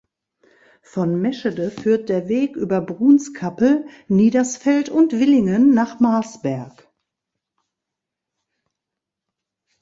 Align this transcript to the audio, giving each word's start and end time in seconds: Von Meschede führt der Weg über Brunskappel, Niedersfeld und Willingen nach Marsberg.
Von 0.81 1.21
Meschede 1.21 1.69
führt 1.69 2.09
der 2.09 2.27
Weg 2.27 2.55
über 2.55 2.81
Brunskappel, 2.81 3.85
Niedersfeld 4.07 4.89
und 4.89 5.11
Willingen 5.13 5.75
nach 5.75 5.99
Marsberg. 5.99 6.89